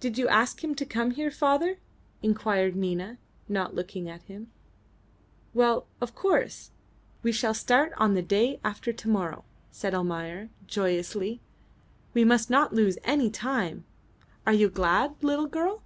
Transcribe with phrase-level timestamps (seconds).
[0.00, 1.76] "Did you ask him to come here, father?"
[2.22, 3.18] inquired Nina,
[3.50, 4.50] not looking at him.
[5.52, 6.70] "Well, of course.
[7.22, 11.42] We shall start on the day after to morrow," said Almayer, joyously.
[12.14, 13.84] "We must not lose any time.
[14.46, 15.82] Are you glad, little girl?"